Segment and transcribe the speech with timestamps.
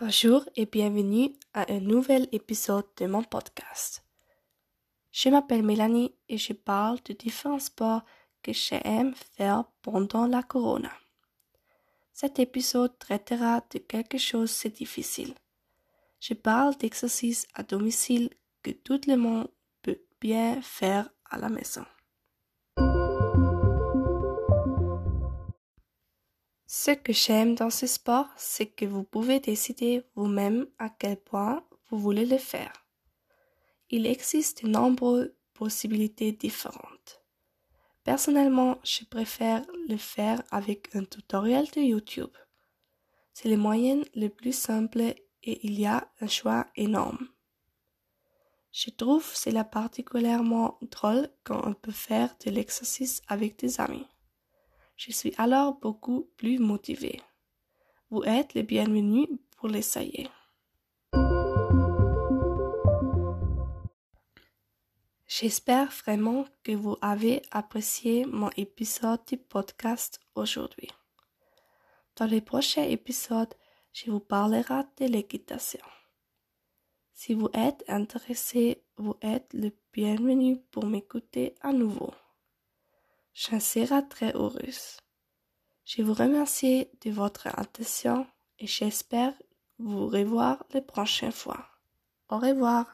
[0.00, 4.04] Bonjour et bienvenue à un nouvel épisode de mon podcast.
[5.10, 8.02] Je m'appelle Mélanie et je parle de différents sports
[8.40, 10.92] que j'aime faire pendant la corona.
[12.12, 15.34] Cet épisode traitera de quelque chose de difficile.
[16.20, 18.30] Je parle d'exercices à domicile
[18.62, 19.48] que tout le monde
[19.82, 21.84] peut bien faire à la maison.
[26.70, 31.64] Ce que j'aime dans ce sport, c'est que vous pouvez décider vous-même à quel point
[31.88, 32.86] vous voulez le faire.
[33.88, 37.22] Il existe de nombreuses possibilités différentes.
[38.04, 42.36] Personnellement, je préfère le faire avec un tutoriel de YouTube.
[43.32, 47.28] C'est le moyen le plus simple et il y a un choix énorme.
[48.72, 54.06] Je trouve cela particulièrement drôle quand on peut faire de l'exercice avec des amis.
[54.98, 57.22] Je suis alors beaucoup plus motivé.
[58.10, 60.28] Vous êtes les bienvenus pour l'essayer.
[65.28, 70.90] J'espère vraiment que vous avez apprécié mon épisode du podcast aujourd'hui.
[72.16, 73.54] Dans les prochains épisodes,
[73.92, 75.86] je vous parlerai de l'équitation.
[77.14, 82.12] Si vous êtes intéressé, vous êtes le bienvenu pour m'écouter à nouveau.
[83.40, 84.96] J'en serai très heureuse.
[85.84, 88.26] Je vous remercie de votre attention
[88.58, 89.32] et j'espère
[89.78, 91.64] vous revoir la prochaine fois.
[92.30, 92.86] Au revoir.